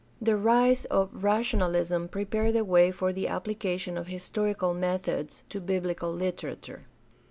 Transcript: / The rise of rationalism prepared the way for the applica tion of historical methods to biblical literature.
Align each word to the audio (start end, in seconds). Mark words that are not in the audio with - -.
/ 0.15 0.19
The 0.29 0.35
rise 0.35 0.85
of 0.85 1.23
rationalism 1.23 2.07
prepared 2.07 2.55
the 2.55 2.65
way 2.65 2.89
for 2.89 3.13
the 3.13 3.25
applica 3.25 3.77
tion 3.79 3.99
of 3.99 4.07
historical 4.07 4.73
methods 4.73 5.43
to 5.49 5.61
biblical 5.61 6.11
literature. 6.11 6.87